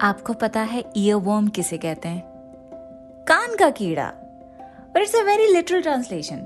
[0.00, 2.22] आपको पता है ईयर वर्म किसे कहते हैं?
[3.28, 4.12] कान का कीड़ा।
[4.90, 6.36] But it's very literal translation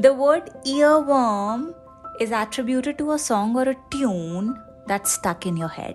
[0.00, 0.48] the word
[0.88, 1.74] earworm
[2.20, 4.48] is attributed to a song और a tune
[4.88, 5.94] that stuck in your head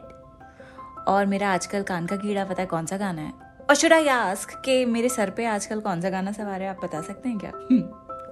[1.08, 3.34] और मेरा आजकल कान का कीड़ा पता है कौन सा गाना है?
[3.70, 6.80] और शुड आई आस्क कि मेरे सर पे आजकल कौन सा गाना सवार है आप
[6.84, 7.52] बता सकते हैं क्या?
[7.56, 7.82] हम्म,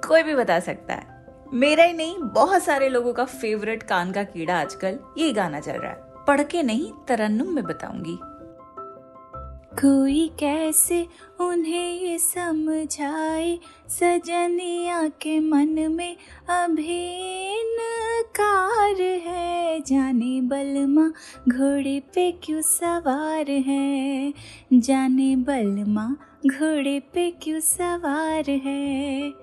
[0.07, 4.23] कोई भी बता सकता है। मेरा ही नहीं बहुत सारे लोगों का फेवरेट कान का
[4.23, 8.19] कीड़ा आजकल ये गाना चल रहा है। पढ़ के नहीं तरन्नुम में बताऊँगी।
[9.77, 11.07] कोई कैसे
[11.41, 13.59] उन्हें ये समझाए?
[13.87, 16.17] सजनिया के मन में
[16.49, 17.23] अभी
[18.35, 21.07] कार है। जाने बलमा
[21.49, 24.33] घोड़े पे क्यों सवार है?
[24.73, 26.15] जाने बलमा
[26.47, 29.33] घोड़े पे क्यों सवार है?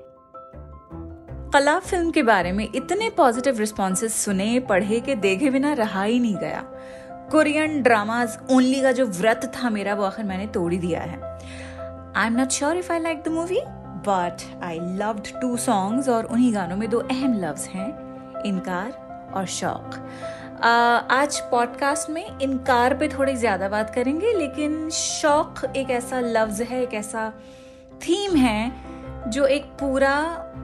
[1.53, 6.19] कला फ़िल्म के बारे में इतने पॉजिटिव रिस्पॉन्सेस सुने, पढ़े के देखे बिना रहा ही
[6.19, 6.71] नहीं गया।
[7.31, 11.21] कोरियन ड्रामाज ओनली का जो व्रत था मेरा, वो आखिर मैंने तोड़ ही दिया है।
[12.17, 13.61] I am not sure if I like the movie
[14.09, 17.89] but I loved two songs और उन्हीं गानों में दो अहम लफ्ज हैं,
[18.47, 18.91] इनकार
[19.35, 19.95] और शौक।
[20.63, 26.83] आज पॉडकास्ट में इनकार पे थोड़ी ज़्यादा बात करेंगे, लेकिन शौक एक ऐसा लफ्ज़ है,
[26.83, 27.33] एक ऐसा
[28.03, 28.73] थीम है,
[29.29, 30.15] जो एक पूरा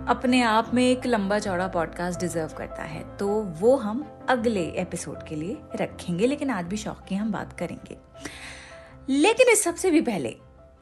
[0.09, 3.29] अपने आप में एक लंबा चौड़ा पॉडकास्ट डिजर्व करता है। तो
[3.61, 7.97] वो हम अगले एपिसोड के लिए रखेंगे, लेकिन आज भी शौक की हम बात करेंगे।
[9.09, 10.37] लेकिन इस सबसे भी पहले,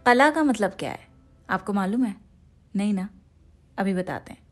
[0.06, 1.08] कला का मतलब क्या है?
[1.50, 2.14] आपको मालूम है?
[2.76, 3.08] नहीं ना?
[3.78, 4.47] अभी बताते हैं।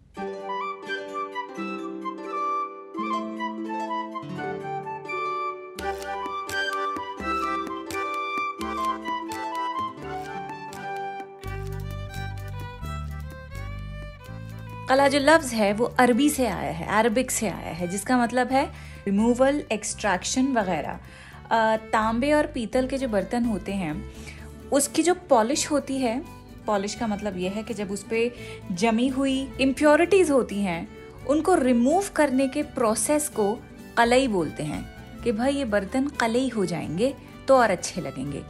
[14.88, 18.48] कला जो लफ्ज है, वो अरबी से आया है, अरबिक से आया है, जिसका मतलब
[18.48, 18.64] है
[19.06, 20.98] रिमूवल एक्सट्रैक्शन वगैरह।
[21.92, 23.94] तांबे और पीतल के जो बर्तन होते हैं,
[24.72, 26.22] उसकी जो पॉलिश होती है
[26.66, 28.30] पॉलिश का मतलब यह है कि जब उस पर
[28.72, 30.88] जमी हुई इम्प्योरिटीज़ होती हैं,
[31.26, 33.52] उनको रिमूव करने के प्रोसेस को
[33.96, 34.84] कलई बोलते हैं,
[35.24, 37.14] कि भाई ये बर्तन कलई हो जाएँगे
[37.48, 38.42] तो और अच्छे लगेंगे।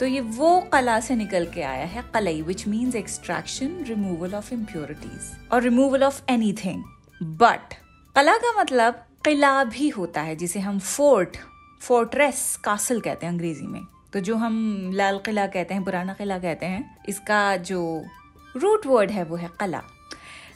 [0.00, 4.52] तो ये वो कला से निकल के आया है कलई which means extraction removal of
[4.54, 6.82] impurities और removal of anything
[7.22, 7.74] but
[8.16, 11.36] कला का मतलब किला भी होता है, जिसे हम फोर्ट
[11.80, 13.80] फोर्ट्रेस कासल कहते हैं अंग्रेज़ी में।
[14.12, 18.04] तो जो हम लाल किला कहते हैं, पुराना किला कहते हैं, इसका जो
[18.56, 19.82] रूट वर्ड है, वो है कला।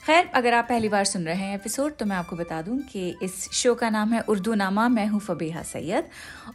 [0.06, 3.08] खैर, अगर आप पहली बार सुन रहे हैं एपिसोड तो मैं आपको बता दूँ कि
[3.22, 6.08] इस शो का नाम है उर्दू नामा, मैं हूँ फबीहा सैयद।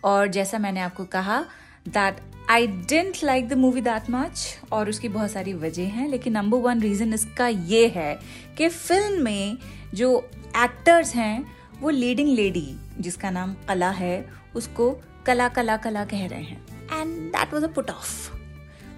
[0.04, 1.44] और जैसा मैंने आपको कहा
[1.86, 2.20] that
[2.50, 6.58] I didn't like the movie that much और उसकी बहुत सारी वजह हैं, लेकिन नंबर
[6.60, 8.14] वन रीज़न इसका ये है
[8.58, 9.58] कि फ़िल्म में
[9.94, 10.18] जो
[10.58, 11.46] एक्टर्स हैं,
[11.82, 12.68] वो लीडिंग लेडी
[13.00, 14.26] जिसका नाम कला है,
[14.56, 14.92] उसको
[15.26, 16.62] कला कला कला कह रहे हैं।
[16.92, 18.10] And that was a put off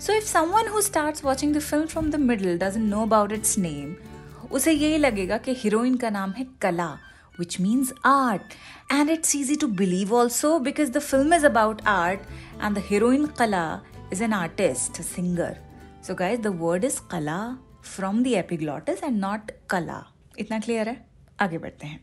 [0.01, 3.57] so if someone who starts watching the film from the middle doesn't know about its
[3.57, 3.95] name
[4.51, 6.97] उसे यही लगेगा कि हीरोइन का नाम है कला।
[7.35, 8.55] Which means art.
[8.89, 12.21] And it's easy to believe also because the film is about art
[12.59, 15.57] and the heroine Kala is an artist, a singer.
[16.01, 20.07] So, guys, the word is Kala from the epiglottis and not Kala.
[20.39, 21.05] इतना clear है
[21.41, 21.99] आगे बढ़ते हैं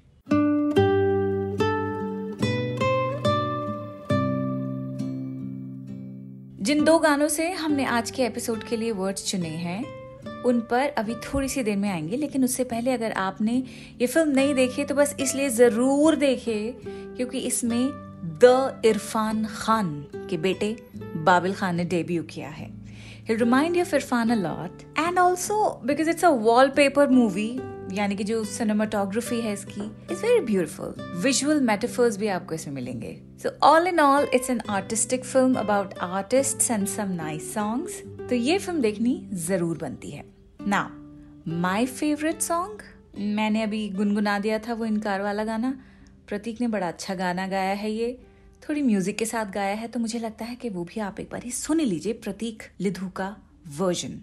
[6.62, 9.99] जिन दो गानों से हमने आज के एपिसोड के लिए वर्ड्स चुने हैं
[10.46, 13.62] उन पर अभी थोड़ी सी देर में आएँगे, लेकिन उससे पहले अगर आपने
[14.00, 16.74] ये फ़िल्म नहीं देखी तो बस इसलिए ज़रूर देखे,
[17.16, 17.88] क्योंकि इसमें
[18.44, 19.94] द इरफान खान
[20.30, 20.76] के बेटे
[21.24, 22.68] बाबिल खान ने डेब्यू किया है।
[23.28, 25.56] He'll remind you of Irfan a lot, and also
[25.86, 27.60] because it's a wallpaper movie,
[27.92, 33.16] यानी कि जो सिनेमाटोग्राफी है इसकी it's very beautiful visual metaphors भी आपको इसमें मिलेंगे।
[33.42, 38.36] So all in all it's an artistic film about artist and some nice songs तो
[38.36, 40.24] ये फ़िल्म देखनी ज़रूर बनती है।
[40.60, 40.82] ना
[41.48, 42.82] माई फेवरेट सॉन्ग
[43.36, 45.72] मैंने अभी गुनगुना दिया था वो इनकार वाला गाना।
[46.28, 48.12] प्रतीक ने बड़ा अच्छा गाना गाया है ये।
[48.62, 51.28] थोड़ी म्यूज़िक के साथ गाया है तो मुझे लगता है कि वो भी आप एक
[51.32, 53.34] बार ही सुन लीजिए प्रतीक लिधु का
[53.78, 54.20] वर्जन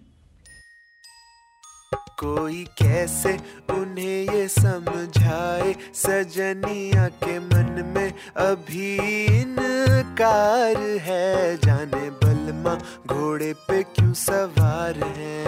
[2.24, 3.32] कोई कैसे
[3.70, 5.74] उन्हें ये समझाए?
[5.94, 8.96] सजनिया के मन में अभी
[9.40, 12.74] इनकार है। जाने बलमा
[13.06, 15.44] घोड़े पे क्यों सवार है?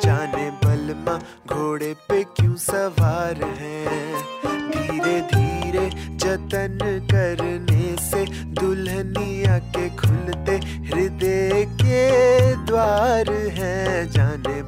[0.00, 1.18] जाने बलमा
[1.54, 3.86] घोड़े पे क्यों सवार है?
[4.70, 12.08] धीरे धीरे जतन करने से दुल्हनिया के खुलते हृदय के
[12.56, 14.67] द्वार हैं। जाने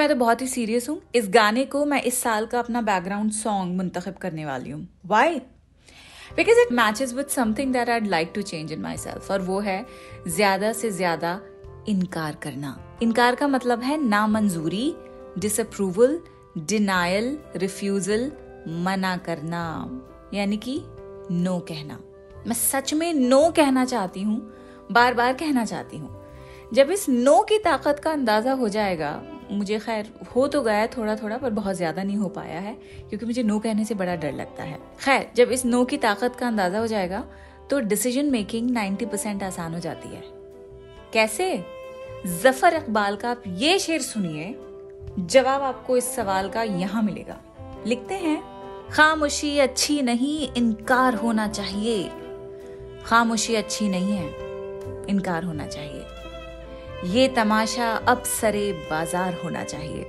[0.00, 3.32] मैं तो बहुत ही सीरियस हूँ। इस गाने को मैं इस साल का अपना बैकग्राउंड
[3.32, 5.38] सॉन्ग मुंतखब करने वाली हूँ। Why
[6.36, 9.84] because it matches with something that I'd like to change in myself और वो है
[10.26, 11.40] ज़्यादा से ज़्यादा
[11.88, 14.94] इनकार करना। इनकार का मतलब है नामंजूरी
[15.38, 16.18] डिसअप्रूवल
[16.58, 18.30] डिनायल रिफ्यूजल
[18.84, 19.64] मना करना।
[20.34, 20.80] यानी कि
[21.30, 21.98] नो कहना।
[22.46, 24.40] मैं सच में नो कहना चाहती हूँ
[24.92, 26.16] बार बार कहना चाहती हूँ।
[26.74, 29.12] जब इस नो की ताकत का अंदाज़ा हो जाएगा
[29.50, 32.74] मुझे खैर हो तो गया थोड़ा थोड़ा पर बहुत ज़्यादा नहीं हो पाया है,
[33.08, 36.36] क्योंकि मुझे नो कहने से बड़ा डर लगता है। खैर, जब इस नो की ताकत
[36.36, 37.24] का अंदाज़ा हो जाएगा
[37.70, 40.22] तो डिसीज़न मेकिंग 90 परसेंट आसान हो जाती है।
[41.12, 41.64] कैसे?
[42.26, 44.54] ज़फ़र इकबाल का आप ये शेर सुनिए,
[45.20, 47.40] जवाब आपको इस सवाल का यहाँ मिलेगा।
[47.86, 48.42] लिखते हैं,
[48.92, 52.10] खामोशी अच्छी नहीं, इनकार होना चाहिए।
[53.04, 54.26] खामोशी अच्छी नहीं है,
[55.08, 55.99] इनकार होना चाहिए।
[57.04, 60.04] ये तमाशा अब सरे बाज़ार होना चाहिए।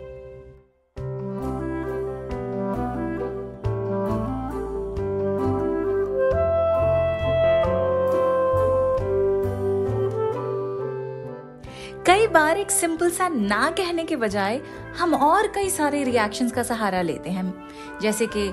[12.06, 14.60] कई बार एक सिंपल सा ना कहने के बजाय
[15.00, 17.54] हम और कई सारे रिएक्शंस का सहारा लेते हैं।
[18.02, 18.48] जैसे कि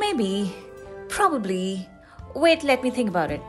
[0.14, 0.32] maybe
[1.14, 1.86] probably
[2.36, 3.40] wait let me think about it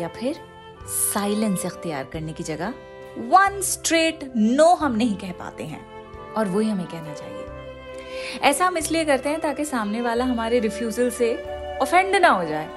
[0.00, 0.40] या फिर
[0.88, 2.74] साइलेंस इख्तियार करने की जगह
[3.28, 5.84] वन स्ट्रेट नो हम नहीं कह पाते हैं,
[6.34, 11.10] और वही हमें कहना चाहिए। ऐसा हम इसलिए करते हैं ताकि सामने वाला हमारे रिफ्यूजल
[11.10, 11.34] से
[11.82, 12.68] ऑफेंड ना हो जाए।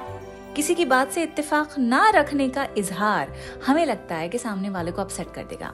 [0.56, 3.34] किसी की बात से इत्तेफाक ना रखने का इजहार
[3.68, 5.74] हमें लगता है कि सामने वाले को अपसेट कर देगा।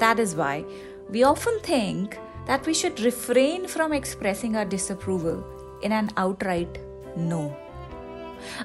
[0.00, 0.64] That is why
[1.10, 2.14] we often think
[2.46, 6.78] that we should refrain from expressing our disapproval in an outright
[7.18, 7.42] no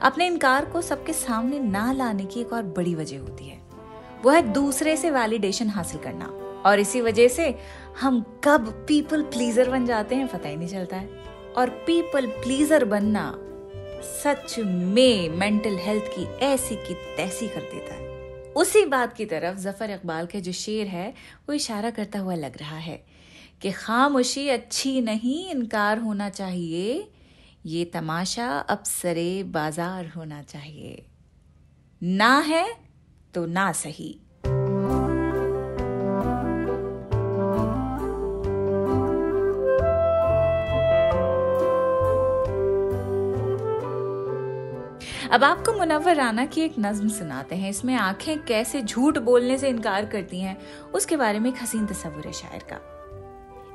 [0.02, 3.62] अपने इनकार को सबके सामने ना लाने की एक और बड़ी वजह होती है।
[4.24, 7.56] वो है दूसरे से वैलिडेशन हासिल करना। और इसी वजह से
[8.02, 11.10] हम कब पीपल प्लीजर बन जाते हैं, पता ही नहीं चलता है।
[11.58, 13.36] और पीपल प्लीजर बनना
[14.04, 18.10] सच में मेंटल हेल्थ की ऐसी की तैसी कर देता है।
[18.54, 21.14] उसी बात की तरफ़ ज़फ़र इकबाल के जो शेर है,
[21.50, 23.06] वो इशारा करता हुआ लग रहा है
[23.62, 27.10] कि खामोशी अच्छी नहीं, इनकार होना चाहिए।
[27.66, 31.06] ये तमाशा अब सरे बाज़ार होना चाहिए।
[32.02, 32.66] ना है
[33.34, 34.20] तो ना सही।
[45.32, 49.70] अब आपको मुनवर राना की एक नज्म सुनाते हैं। इसमें आँखें कैसे झूठ बोलने से
[49.70, 50.58] इनकार करती हैं,
[50.94, 52.80] उसके बारे में एक हसीन तस्वुर है शायर का।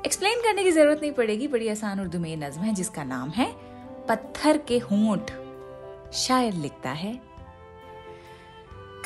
[0.05, 3.29] एक्सप्लेन करने की ज़रूरत नहीं पड़ेगी, बड़ी आसान उर्दू में ये नज्म है, जिसका नाम
[3.29, 3.74] है
[4.09, 5.31] पत्थर के होंठ
[6.13, 7.21] शायर लिखता है।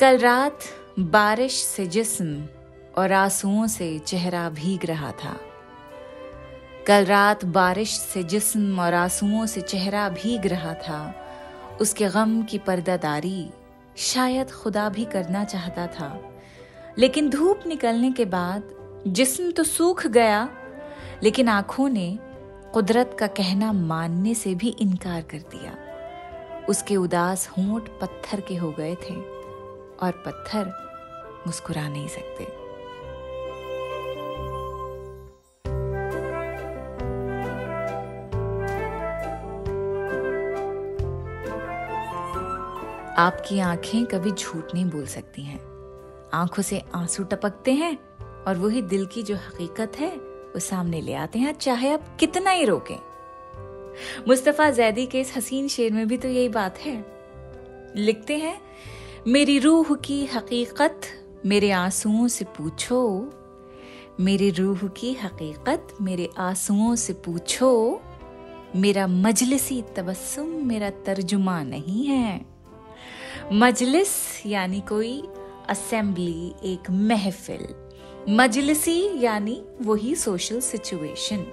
[0.00, 0.58] कल रात
[0.98, 2.48] बारिश से जिस्म
[2.98, 5.36] और आंसुओं से चेहरा भीग रहा था।
[6.86, 11.14] कल रात बारिश से जिस्म और आंसुओं से चेहरा भीग रहा था।
[11.80, 13.50] उसके गम की पर्दादारी
[13.96, 16.20] शायद खुदा भी करना चाहता था।
[16.98, 18.62] लेकिन धूप निकलने के बाद
[19.06, 20.48] जिस्म तो सूख गया,
[21.22, 22.18] लेकिन आँखों ने
[22.74, 25.76] कुदरत का कहना मानने से भी इनकार कर दिया।
[26.68, 29.14] उसके उदास होंठ पत्थर के हो गए थे
[30.02, 30.72] और पत्थर
[31.46, 32.44] मुस्कुरा नहीं सकते।
[43.22, 45.60] आपकी आँखें कभी झूठ नहीं बोल सकती हैं।
[46.34, 47.96] आँखों से आँसू टपकते हैं
[48.44, 52.50] और वही दिल की जो हकीकत है वो सामने ले आते हैं। चाहे आप कितना
[52.50, 52.98] ही रोकें।
[54.28, 57.04] मुस्तफ़ा जैदी के इस हसीन शेर में भी तो यही बात है।
[57.96, 58.60] लिखते हैं,
[59.26, 61.00] मेरी रूह की हकीकत
[61.46, 63.30] मेरे आंसुओं से पूछो।
[64.20, 68.00] मेरी रूह की हकीकत मेरे आंसुओं से पूछो।
[68.76, 72.46] मेरा मजलिसी तबस्सुम, मेरा तर्जुमा नहीं है।
[73.52, 75.28] मजलिस यानी कोई
[75.68, 77.89] असेंबली, एक महफिल।
[78.28, 81.44] मजलिसी यानी वही सोशल सिचुएशन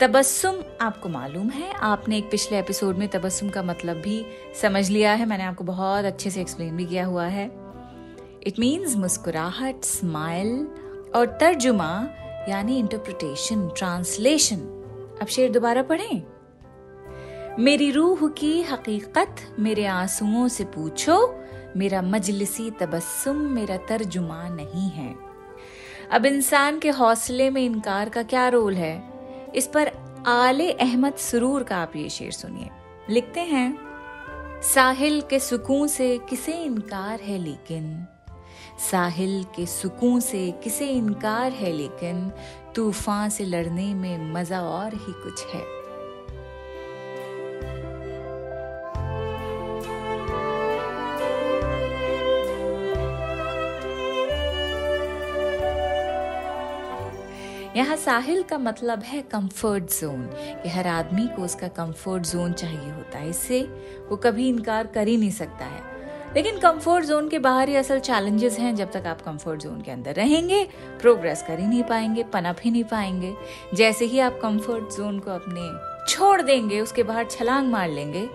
[0.00, 4.26] तबस्सुम आपको मालूम है, आपने एक पिछले एपिसोड में तबस्सुम का मतलब भी
[4.62, 7.46] समझ लिया है, मैंने आपको बहुत अच्छे से एक्सप्लेन भी किया हुआ है।
[8.46, 10.68] इट मीन्स मुस्कुराहट स्माइल
[11.16, 12.08] और तर्जुमा,
[12.48, 14.56] यानी इंटरप्रिटेशन ट्रांसलेशन
[15.20, 16.22] अब शेर दोबारा पढ़ें।
[17.58, 21.44] मेरी रूह की हकीकत मेरे आंसुओं से पूछो,
[21.76, 25.23] मेरा मजलिसी तबस्सुम, मेरा तर्जुमा नहीं है।
[26.14, 29.02] अब इंसान के हौसले में इनकार का क्या रोल है?
[29.54, 29.90] इस पर
[30.26, 32.70] आले अहमद सुरूर का आप ये शेर सुनिए।
[33.10, 33.78] लिखते हैं,
[34.62, 38.06] साहिल के सुकून से किसे इनकार है लेकिन?
[38.90, 42.32] साहिल के सुकून से किसे इनकार है लेकिन?
[42.74, 45.83] तूफ़ान से लड़ने में मज़ा और ही कुछ है।
[57.76, 60.22] यहाँ साहिल का मतलब है कंफर्ट जोन
[60.62, 63.60] कि हर आदमी को उसका कंफर्ट जोन चाहिए होता है। इससे
[64.08, 65.82] वो कभी इनकार कर ही नहीं सकता है।
[66.34, 69.90] लेकिन कंफर्ट जोन के बाहर ही असल चैलेंजेस हैं जब तक आप कंफर्ट जोन के
[69.90, 70.64] अंदर रहेंगे
[71.00, 73.34] प्रोग्रेस कर ही नहीं पाएँगे, पनप ही नहीं पाएँगे।
[73.74, 75.68] जैसे ही आप कंफर्ट जोन को अपने
[76.12, 78.28] छोड़ देंगे, उसके बाहर छलांग मार लेंगे,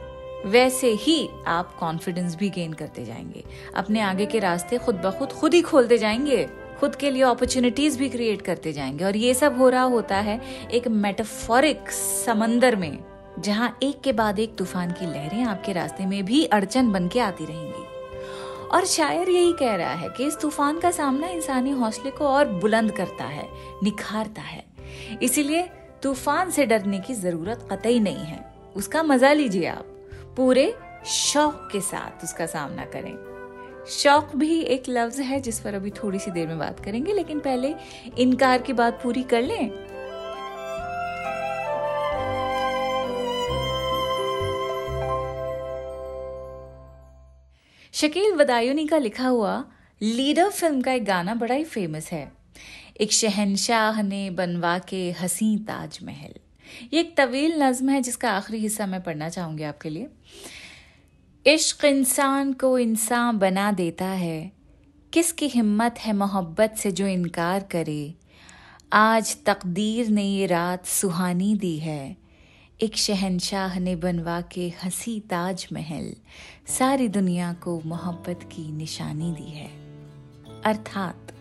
[0.45, 3.43] वैसे ही आप कॉन्फिडेंस भी गेन करते जाएँगे।
[3.75, 7.97] अपने आगे के रास्ते खुद ब खुद खुद ही खोलते जाएँगे। खुद के लिए अपॉर्चुनिटीज़
[7.99, 11.91] भी क्रिएट करते जाएँगे। और ये सब हो रहा होता है एक मेटाफोरिक
[12.25, 12.97] समंदर में,
[13.39, 17.19] जहाँ एक के बाद एक तूफ़ान की लहरें आपके रास्ते में भी अड़चन बन के
[17.19, 17.85] आती रहेंगी।
[18.67, 22.47] और शायर यही कह रहा है कि इस तूफ़ान का सामना इंसानी हौसले को और
[22.47, 23.47] बुलंद करता है,
[23.83, 24.63] निखारता है।
[25.21, 25.69] इसीलिए
[26.03, 29.85] तूफ़ान से डरने की ज़रूरत कतई नहीं है। उसका मज़ा लीजिए आप,
[30.37, 33.28] पूरे शौक के साथ उसका सामना करें।
[33.89, 37.39] शौक भी एक लफ्ज है, जिस पर अभी थोड़ी सी देर में बात करेंगे, लेकिन
[37.39, 37.75] पहले
[38.17, 39.71] इनकार की बात पूरी कर लें।
[47.93, 49.65] शकील वदायूनी का लिखा हुआ,
[50.01, 52.31] लीडर फ़िल्म का एक गाना बड़ा ही फ़ेमस है।
[53.01, 56.33] एक शहनशाह ने बनवा के हसी ताजमहल।
[56.93, 60.07] ये एक तवील नज्म है, जिसका आखिरी हिस्सा मैं पढ़ना चाहूँगी आपके लिए।
[61.49, 64.51] इश्क इंसान को इंसान बना देता है।
[65.13, 68.15] किसकी हिम्मत है मोहब्बत से जो इनकार करे?
[68.93, 72.17] आज तकदीर ने ये रात सुहानी दी है।
[72.81, 76.15] एक शहनशाह ने बनवा के हँसी ताज महल
[76.67, 79.69] सारी दुनिया को मोहब्बत की निशानी दी है।
[80.65, 81.33] अर्थात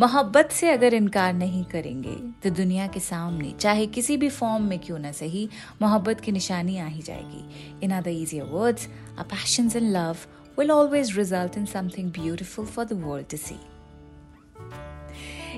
[0.00, 4.78] मोहब्बत से अगर इनकार नहीं करेंगे तो दुनिया के सामने, चाहे किसी भी फॉर्म में
[4.78, 5.48] क्यों ना सही,
[5.82, 8.88] मोहब्बत की निशानी आ ही जाएगी। In other easier words
[9.18, 10.16] a passion in love
[10.58, 13.58] will always result in something beautiful for the world to see.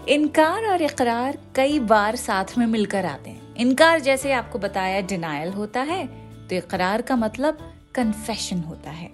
[0.09, 5.52] इनकार और इकरार कई बार साथ में मिलकर आते हैं। इनकार जैसे आपको बताया डिनायल
[5.52, 6.07] होता है
[6.49, 7.59] तो इकरार का मतलब
[7.95, 9.11] कन्फेशन होता है।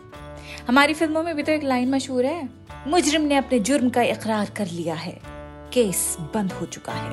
[0.69, 2.49] हमारी फ़िल्मों में भी तो एक लाइन मशहूर है।
[2.87, 5.21] मुजरिम ने अपने जुर्म का इकरार कर लिया है।
[5.73, 7.11] केस बंद हो चुका है।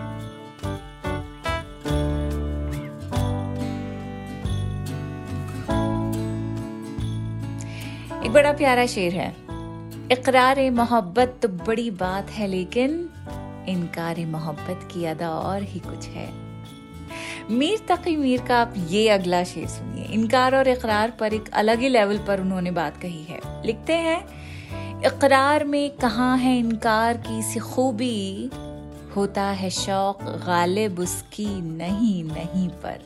[8.25, 9.29] एक बड़ा प्यारा शेर है।
[10.11, 13.09] इकरार मोहब्बत तो बड़ी बात है, लेकिन
[13.69, 16.50] इनकार मोहब्बत की अदा और ही कुछ है।
[17.51, 21.79] मीर तकी मीर का आप ये अगला शेर सुनिए। इनकार और इकरार पर एक अलग
[21.79, 24.19] ही लेवल पर उन्होंने बात कही है। लिखते हैं,
[25.05, 28.49] इकरार में कहाँ है इनकार की सी खूबी?
[29.15, 32.99] होता है शौक गालिब उसकी नहीं नहीं पर।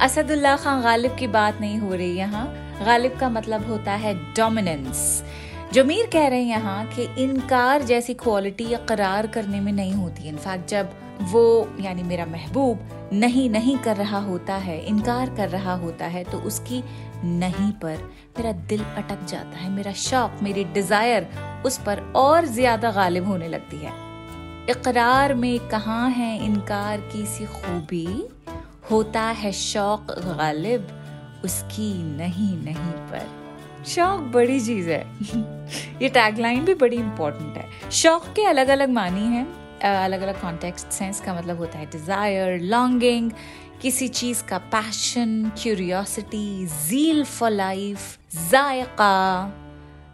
[0.00, 2.46] असदुल्ला खान गालिब की बात नहीं हो रही यहाँ।
[2.84, 5.24] गालिब का मतलब होता है डोमिनेंस
[5.72, 10.28] जो मीर कह रहे हैं यहाँ कि इनकार जैसी क्वालिटी करार करने में नहीं होती।
[10.28, 10.90] इनफैक्ट जब
[11.22, 16.24] वो, यानी मेरा महबूब, नहीं नहीं कर रहा होता है, इनकार कर रहा होता है
[16.24, 16.82] तो उसकी
[17.24, 17.96] नहीं पर
[18.38, 21.28] मेरा दिल अटक जाता है, मेरा शौक, मेरी डिज़ायर
[21.66, 23.92] उस पर और ज़्यादा गालिब होने लगती है।
[24.70, 28.06] इकरार में कहाँ है इनकार की सी खूबी?
[28.90, 30.88] होता है शौक गालिब,
[31.44, 33.41] उसकी नहीं नहीं पर।
[33.86, 35.00] शौक बड़ी चीज़ है।
[36.02, 39.46] ये टैगलाइन भी बड़ी इंपॉर्टेंट है। शौक के अलग अलग मानी हैं
[39.80, 43.30] अलग अलग कॉन्टेक्स्ट हैं इसका मतलब होता है डिज़ायर लॉन्गिंग
[43.82, 48.18] किसी चीज़ का passion curiosity zeal for life
[48.50, 49.14] जायका।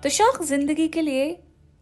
[0.02, 1.26] तो शौक ज़िंदगी के लिए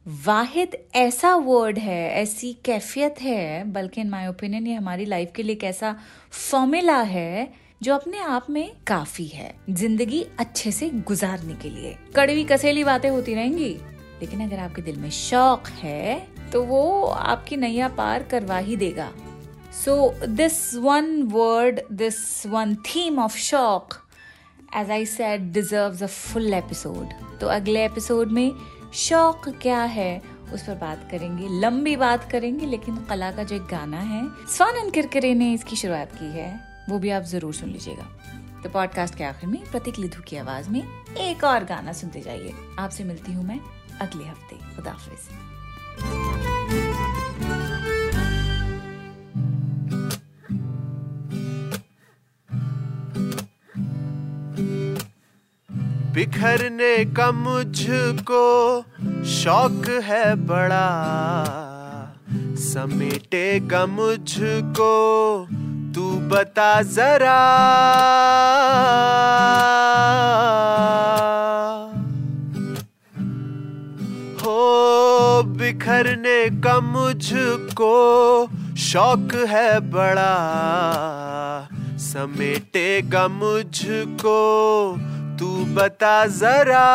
[0.07, 5.43] वाहिद ऐसा वर्ड है, ऐसी कैफियत है, बल्कि इन माय ओपिनियन ये हमारी लाइफ के
[5.43, 5.95] लिए एक ऐसा
[6.33, 7.49] फॉर्मूला है
[7.80, 13.09] जो अपने आप में काफ़ी है, ज़िंदगी अच्छे से गुजारने के लिए। कड़वी कसेली बातें
[13.09, 13.68] होती रहेंगी,
[14.21, 19.11] लेकिन अगर आपके दिल में शौक है तो वो आपकी नैया पार करवा ही देगा।
[19.75, 23.95] So this one word this one theme of शौक
[24.76, 28.52] as I said deserve a full episode तो अगले एपिसोड में
[28.97, 30.23] शौक क्या है,
[30.54, 34.92] उस पर बात करेंगे, लंबी बात करेंगे, लेकिन कला का जो एक गाना है स्वानंद
[34.92, 38.07] किरकिरे ने इसकी शुरुआत की है। वो भी आप ज़रूर सुन लीजिएगा।
[38.62, 40.83] तो पॉडकास्ट के आखिर में प्रतीक लिधु की आवाज़ में
[41.19, 43.61] एक और गाना सुनते जाइए। आपसे मिलती हूँ मैं
[44.00, 45.28] अगले हफ़्ते। खुदाफिज
[56.14, 58.45] बिखरने का मुझको
[59.26, 60.88] शौक है बड़ा,
[62.59, 64.87] समेटेगा मुझको
[66.28, 67.40] बता जरा।
[74.42, 77.95] हो बिखरने का मुझको
[78.76, 80.35] शौक है बड़ा।
[81.99, 84.38] समेटेगा मुझको
[85.38, 86.87] तू बता जरा।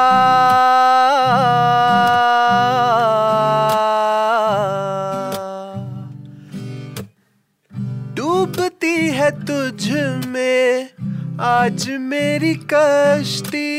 [8.82, 9.90] डूबती है तुझ
[10.28, 10.90] में
[11.40, 13.70] आज मेरी कश्ती।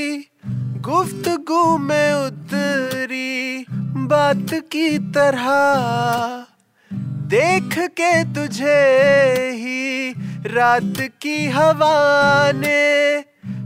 [0.81, 3.65] गुफ्तगु में उतरी
[4.07, 5.49] बात की तरह।
[7.35, 8.79] देख के तुझे
[9.55, 10.15] ही
[10.47, 11.97] रात की हवा
[12.55, 13.25] ने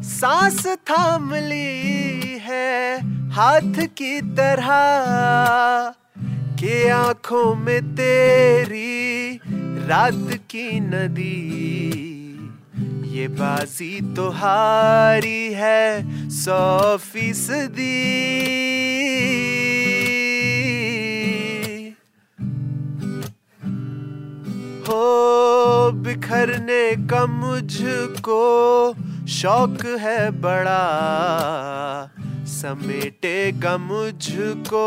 [0.09, 2.99] सांस थाम ली है
[3.31, 4.73] हाथ की तरह।
[6.57, 8.87] के आँखों में तेरी
[9.87, 11.35] रात की नदी,
[13.09, 17.93] ये बाजी तो हारी है सौ फ़ीसदी।
[24.89, 28.43] हो बिखरने का मुझको
[29.31, 30.83] शौक है बड़ा,
[32.51, 34.87] समेटेगा मुझको